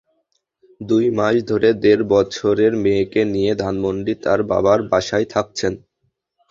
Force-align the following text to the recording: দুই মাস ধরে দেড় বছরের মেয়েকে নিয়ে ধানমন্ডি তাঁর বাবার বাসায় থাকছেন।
দুই 0.81 1.05
মাস 1.17 1.35
ধরে 1.49 1.69
দেড় 1.83 2.03
বছরের 2.13 2.73
মেয়েকে 2.83 3.21
নিয়ে 3.33 3.51
ধানমন্ডি 3.55 4.13
তাঁর 4.23 4.39
বাবার 4.51 4.79
বাসায় 4.91 5.27
থাকছেন। 5.33 5.73